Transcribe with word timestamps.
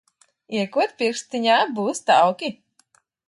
Iekod 0.59 0.95
pirkstiņā, 1.01 1.59
būs 1.79 2.01
tauki. 2.09 2.51